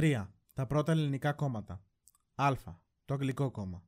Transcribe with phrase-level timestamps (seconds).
[0.00, 0.26] 3.
[0.54, 1.84] Τα πρώτα ελληνικά κόμματα.
[2.34, 2.52] Α.
[3.04, 3.82] Το Αγγλικό κόμμα.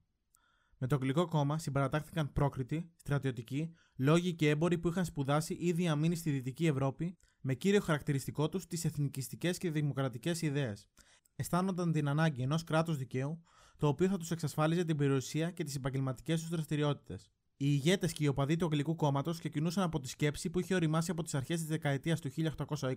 [0.78, 6.16] Με το Αγγλικό κόμμα συμπαρατάχθηκαν πρόκριτοι, στρατιωτικοί, λόγοι και έμποροι που είχαν σπουδάσει ή διαμείνει
[6.16, 10.88] στη Δυτική Ευρώπη, με κύριο χαρακτηριστικό τους τις εθνικιστικές και δημοκρατικές ιδέες.
[11.36, 13.42] Αισθάνονταν την ανάγκη ενός κράτους δικαίου,
[13.76, 17.30] το οποίο θα τους εξασφάλιζε την περιουσία και τις επαγγελματικές τους δραστηριότητες.
[17.62, 21.10] Οι ηγέτες και οι οπαδοί του Αγγλικού κόμματος ξεκινούσαν από τη σκέψη που είχε οριμάσει
[21.10, 22.94] από τις αρχές της δεκαετίας του 1820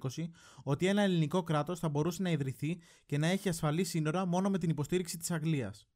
[0.63, 4.57] ότι ένα ελληνικό κράτος θα μπορούσε να ιδρυθεί και να έχει ασφαλή σύνορα μόνο με
[4.57, 5.87] την υποστήριξη της Αγγλίας.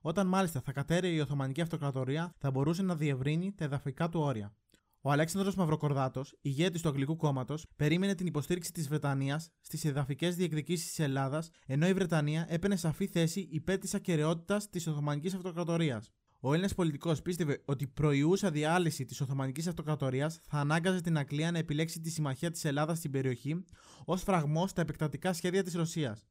[0.00, 4.56] Όταν μάλιστα θα κατέρεε η Οθωμανική Αυτοκρατορία, θα μπορούσε να διευρύνει τα εδαφικά του όρια.
[5.00, 10.86] Ο Αλέξανδρος Μαυροκορδάτος, ηγέτης του Αγγλικού κόμματος, περίμενε την υποστήριξη της Βρετανίας στις εδαφικές διεκδικήσεις
[10.86, 16.12] της Ελλάδας, ενώ η Βρετανία έπαινε σαφή θέση υπέρ της ακαιρεότητας της Οθωμανικής Αυτοκρατορίας.
[16.46, 21.50] Ο Έλληνας πολιτικός πίστευε ότι η προϊούσα διάλυση της Οθωμανικής Αυτοκρατορίας θα ανάγκαζε την Αγγλία
[21.50, 23.64] να επιλέξει τη συμμαχία της Ελλάδας στην περιοχή
[24.04, 26.24] ως φραγμός στα επεκτατικά σχέδια της Ρωσίας.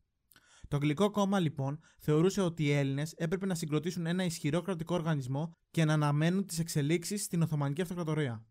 [0.67, 5.57] Το Αγγλικό κόμμα λοιπόν θεωρούσε ότι οι Έλληνες έπρεπε να συγκροτήσουν ένα ισχυρό κρατικό οργανισμό
[5.71, 8.45] και να αναμένουν τις εξελίξεις στην Οθωμανική Αυτοκρατορία.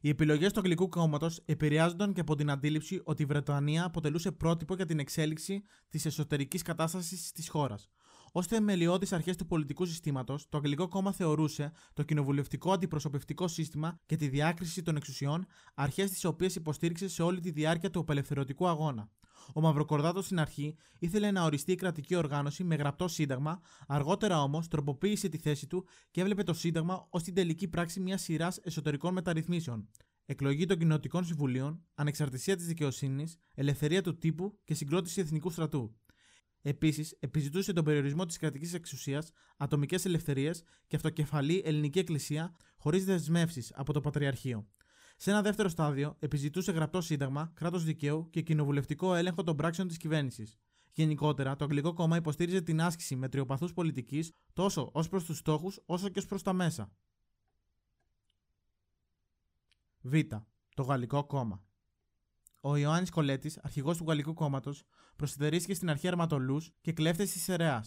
[0.00, 4.74] Οι επιλογές του Αγγλικού κόμματος επηρεάζονταν και από την αντίληψη ότι η Βρετανία αποτελούσε πρότυπο
[4.74, 7.88] για την εξέλιξη της εσωτερικής κατάστασης της χώρας.
[8.32, 14.16] Ω θεμελιώδει αρχές του πολιτικού συστήματος, το Αγγλικό κόμμα θεωρούσε το κοινοβουλευτικό αντιπροσωπευτικό σύστημα και
[14.16, 19.10] τη διάκριση των εξουσιών αρχές τις οποίες υποστήριξε σε όλη τη διάρκεια του απελευθερωτικού αγώνα.
[19.54, 24.68] Ο Μαυροκορδάτος στην αρχή ήθελε να οριστεί η κρατική οργάνωση με γραπτό σύνταγμα, αργότερα όμως
[24.68, 29.12] τροποποίησε τη θέση του και έβλεπε το σύνταγμα ως την τελική πράξη μιας σειράς εσωτερικών
[29.12, 29.88] μεταρρυθμίσεων.
[30.26, 35.96] Εκλογή των κοινοτικών συμβουλίων, ανεξαρτησία της δικαιοσύνης, ελευθερία του τύπου και συγκρότηση εθνικού στρατού.
[36.68, 43.72] Επίσης, επιζητούσε τον περιορισμό της κρατικής εξουσίας, ατομικές ελευθερίες και αυτοκεφαλή ελληνική εκκλησία χωρίς δεσμεύσεις
[43.74, 44.68] από το Πατριαρχείο.
[45.16, 49.96] Σε ένα δεύτερο στάδιο, επιζητούσε γραπτό σύνταγμα, κράτος δικαίου και κοινοβουλευτικό έλεγχο των πράξεων της
[49.96, 50.58] κυβέρνησης.
[50.92, 56.08] Γενικότερα, το Αγγλικό κόμμα υποστήριζε την άσκηση μετριοπαθού πολιτικής τόσο ως προς τους στόχους όσο
[56.08, 56.92] και ως προς τα μέσα.
[60.00, 60.14] Β.
[60.74, 61.67] Το Γαλλικό κόμμα.
[62.60, 64.84] Ο Ιωάννης Κολέτης, αρχηγός του Γαλλικού κόμματος,
[65.16, 67.84] προσυτερίστηκε στην αρχή Αρματολού και κλέφτες της Ερεά.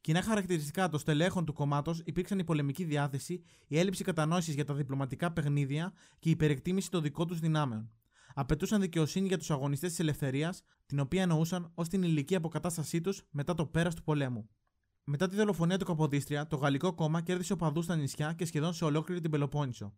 [0.00, 4.74] Κοινά χαρακτηριστικά των στελέχων του κομμάτω υπήρξαν η πολεμική διάθεση, η έλλειψη κατανόησης για τα
[4.74, 7.90] διπλωματικά παιχνίδια και η υπερεκτίμηση των δικών τους δυνάμεων.
[8.34, 13.22] Απαιτούσαν δικαιοσύνη για τους αγωνιστές της ελευθερίας, την οποία εννοούσαν ως την ηλική αποκατάστασή τους
[13.30, 14.48] μετά το πέρας του πολέμου.
[15.04, 18.84] Μετά τη δολοφονία του Καποδίστρια, το Γαλλικό κόμμα κέρδισε οπαδούς στα νησιά και σχεδόν σε
[18.84, 19.94] ολόκληρη την Πελοπόννησο.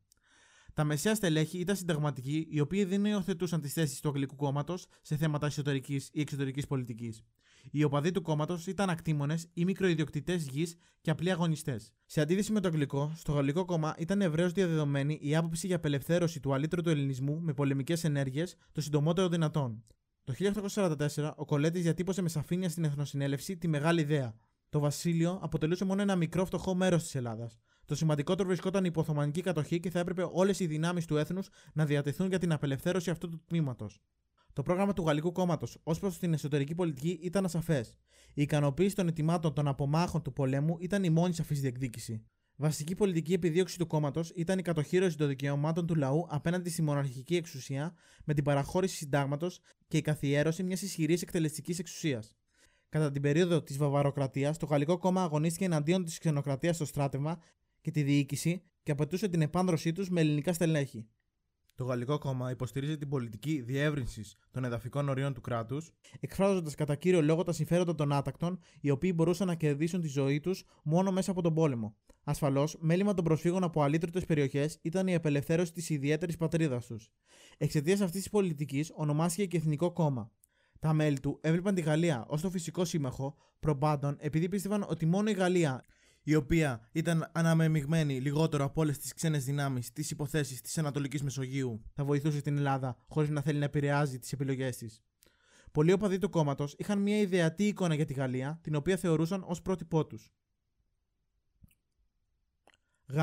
[0.74, 5.16] Τα μεσαία στελέχη ήταν συνταγματικοί, οι οποίοι δεν υιοθετούσαν τις θέσεις του Αγγλικού κόμματος σε
[5.16, 7.22] θέματα εσωτερικής ή εξωτερικής πολιτικής.
[7.70, 11.92] Οι οπαδοί του κόμματος ήταν ακτήμονε ή μικροϊδιοκτητέ γης και απλοί αγωνιστές.
[12.06, 16.40] Σε αντίθεση με το Αγγλικό, στο Γαλλικό κόμμα ήταν ευρέως διαδεδομένη η άποψη για απελευθέρωση
[16.40, 19.84] του αλήτρου του ελληνισμού με πολεμικές ενέργειες το συντομότερο δυνατόν.
[20.24, 20.34] Το
[20.74, 24.34] 1844 ο Κολέτης διατύπωσε με σαφήνεια στην Εθνοσυνέλευση τη μεγάλη ιδέα.
[24.70, 27.58] Το βασίλειο αποτελούσε μόνο ένα μικρό φτωχό μέρος της Ελλάδας.
[27.84, 31.84] Το σημαντικότερο βρισκόταν η υποθωμανική κατοχή και θα έπρεπε όλες οι δυνάμεις του έθνους να
[31.84, 34.00] διατεθούν για την απελευθέρωση αυτού του τμήματος.
[34.52, 37.96] Το πρόγραμμα του Γαλλικού κόμματος ως προς την εσωτερική πολιτική ήταν ασαφές.
[38.34, 42.24] Η ικανοποίηση των ετοιμάτων των απομάχων του πολέμου ήταν η μόνη σαφής διεκδίκηση.
[42.56, 47.36] Βασική πολιτική επιδίωξη του κόμματος ήταν η κατοχήρωση των δικαιωμάτων του λαού απέναντι στη μοναρχική
[47.36, 47.94] εξουσία
[48.24, 52.34] με την παραχώρηση συντάγματος και η καθιέρωση μιας ισχυρής εκτελεστικής εξουσίας.
[52.90, 57.38] Κατά την περίοδο της Βαβαροκρατίας, το Γαλλικό κόμμα αγωνίστηκε εναντίον της ξενοκρατίας στο στράτευμα
[57.80, 61.06] και τη διοίκηση και απαιτούσε την επάνδρωσή τους με ελληνικά στελέχη.
[61.74, 65.90] Το Γαλλικό κόμμα υποστηρίζει την πολιτική διεύρυνσης των εδαφικών ορίων του κράτους,
[66.20, 70.40] εκφράζοντας κατά κύριο λόγο τα συμφέροντα των άτακτων, οι οποίοι μπορούσαν να κερδίσουν τη ζωή
[70.40, 71.96] τους μόνο μέσα από τον πόλεμο.
[72.24, 77.10] Ασφαλώς, μέλημα των προσφύγων από αλήτρωτες περιοχές ήταν η απελευθέρωση της ιδιαίτερης πατρίδας τους.
[77.58, 80.30] Εξαιτίας αυτής της πολιτικής ονομάστηκε και Εθνικό Κόμμα.
[80.80, 85.30] Τα μέλη του έβλεπαν τη Γαλλία ως το φυσικό σύμμαχο, προπάντων επειδή πίστευαν ότι μόνο
[85.30, 85.84] η Γαλλία
[86.22, 91.82] η οποία ήταν αναμεμειγμένη λιγότερο από όλες τις ξένες δυνάμεις τη υποθέσεις της Ανατολικής Μεσογείου,
[91.92, 95.02] θα βοηθούσε την Ελλάδα χωρίς να θέλει να επηρεάζει τις επιλογές της.
[95.72, 99.62] Πολλοί οπαδοί του κόμματος είχαν μια ιδεατή εικόνα για τη Γαλλία, την οποία θεωρούσαν ως
[99.62, 100.32] πρότυπό τους.
[103.06, 103.18] Γ.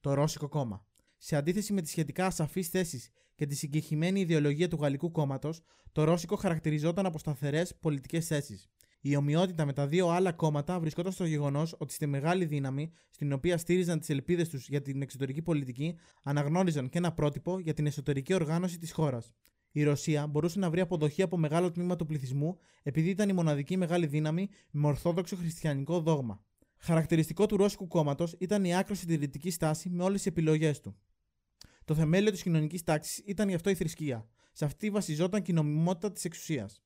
[0.00, 0.85] Το Ρώσικο κόμμα.
[1.28, 5.60] Σε αντίθεση με τις σχετικά ασαφείς θέσεις και τη συγκεκριμένη ιδεολογία του Γαλλικού κόμματος,
[5.92, 8.68] το Ρώσικο χαρακτηριζόταν από σταθερές πολιτικές θέσεις.
[9.00, 13.32] Η ομοιότητα με τα δύο άλλα κόμματα βρισκόταν στο γεγονός ότι στη μεγάλη δύναμη, στην
[13.32, 17.86] οποία στήριζαν τις ελπίδες τους για την εξωτερική πολιτική, αναγνώριζαν και ένα πρότυπο για την
[17.86, 19.32] εσωτερική οργάνωση της χώρας.
[19.70, 23.76] Η Ρωσία μπορούσε να βρει αποδοχή από μεγάλο τμήμα του πληθυσμού επειδή ήταν η μοναδική
[23.76, 26.44] μεγάλη δύναμη με ορθόδοξο χριστιανικό δόγμα.
[26.78, 30.96] Χαρακτηριστικό του Ρώσικου κόμματος ήταν η άκρο συντηρητική στάση με όλες τις επιλογές του.
[31.86, 34.28] Το θεμέλιο της κοινωνικής τάξης ήταν γι' αυτό η θρησκεία.
[34.52, 36.82] Σε αυτή βασιζόταν και η νομιμότητα της εξουσίας.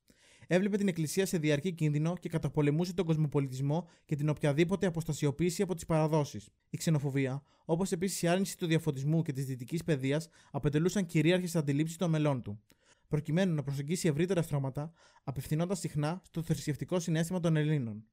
[0.47, 5.75] έβλεπε την Εκκλησία σε διαρκή κίνδυνο και καταπολεμούσε τον κοσμοπολιτισμό και την οποιαδήποτε αποστασιοποίηση από
[5.75, 6.49] τις παραδόσεις.
[6.69, 11.97] Η ξενοφοβία, όπως επίσης η άρνηση του διαφωτισμού και της δυτικής παιδείας, αποτελούσαν κυρίαρχες αντιλήψεις
[11.97, 12.61] των μελών του.
[13.07, 14.91] Προκειμένου να προσεγγίσει ευρύτερα στρώματα,
[15.23, 18.05] απευθυνόταν συχνά στο θρησκευτικό συνέστημα των Ελλήνων.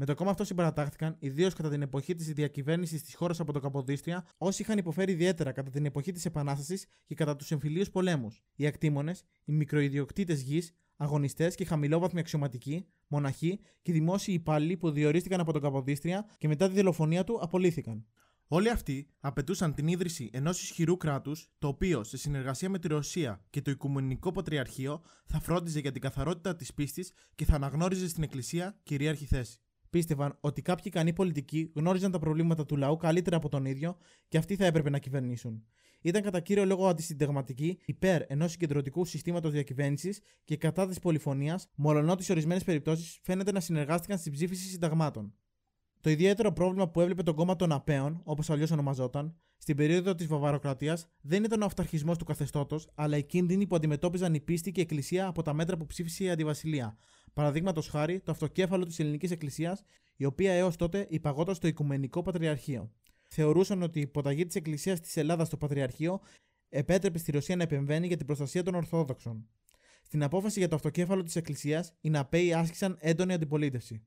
[0.00, 3.60] Με το κόμμα αυτό συμπαρατάχθηκαν, ιδίως κατά την εποχή της διακυβέρνησης της χώρας από το
[3.60, 8.42] Καποδίστρια, όσοι είχαν υποφέρει ιδιαίτερα κατά την εποχή της Επανάστασης και κατά τους εμφυλίους πολέμους.
[8.54, 9.14] Οι ακτήμονε,
[9.44, 15.62] οι μικροϊδιοκτήτε γης, αγωνιστές και χαμηλόβαθμοι αξιωματικοί, μοναχοί και δημόσιοι υπάλληλοι που διορίστηκαν από τον
[15.62, 18.06] Καποδίστρια και μετά τη δολοφονία του απολύθηκαν.
[18.46, 23.44] Όλοι αυτοί απαιτούσαν την ίδρυση ενός ισχυρού κράτους, το οποίο σε συνεργασία με τη Ρωσία
[23.50, 28.22] και το Οικουμενικό Πατριαρχείο θα φρόντιζε για την καθαρότητα της πίστης και θα αναγνώριζε στην
[28.22, 29.58] Εκκλησία κυρίαρχη θέση
[29.90, 33.96] πίστευαν ότι κάποιοι ικανοί πολιτικοί γνώριζαν τα προβλήματα του λαού καλύτερα από τον ίδιο
[34.28, 35.64] και αυτοί θα έπρεπε να κυβερνήσουν.
[36.02, 42.24] Ήταν κατά κύριο λόγο αντισυνταγματικοί υπέρ ενός συγκεντρωτικού συστήματος διακυβέρνησης και κατά τη πολυφωνία, μολονότι
[42.24, 45.34] σε ορισμένες περιπτώσεις φαίνεται να συνεργάστηκαν στην ψήφιση συνταγμάτων.
[46.08, 50.26] Το ιδιαίτερο πρόβλημα που έβλεπε το κόμμα των Απέων, όπως αλλιώς ονομαζόταν, στην περίοδο της
[50.26, 54.80] Βαβαροκρατίας δεν ήταν ο αυταρχισμός του καθεστώτος, αλλά οι κίνδυνοι που αντιμετώπιζαν η πίστη και
[54.80, 56.96] η Εκκλησία από τα μέτρα που ψήφισε η Αντιβασιλεία.
[57.32, 59.82] Παραδείγματος χάρη, το αυτοκέφαλο της Ελληνικής Εκκλησίας,
[60.16, 62.92] η οποία έως τότε υπαγόταν στο Οικουμενικό Πατριαρχείο.
[63.26, 66.20] Θεωρούσαν ότι η υποταγή της Εκκλησίας της Ελλάδας στο Πατριαρχείο
[66.68, 69.48] επέτρεπε στη Ρωσία να επεμβαίνει για την προστασία των Ορθόδοξων.
[70.02, 74.02] Στην απόφαση για το αυτοκέφαλο της Εκκλησίας, οι Ναπέοι άσκησαν έντονη αντιπολίτευση.